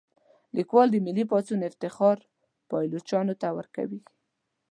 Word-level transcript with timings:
لیکوال 0.57 0.87
د 0.91 0.97
ملي 1.05 1.23
پاڅون 1.31 1.61
افتخار 1.69 2.17
پایلوچانو 2.69 3.33
ته 3.41 3.47
ورکوي. 3.57 3.99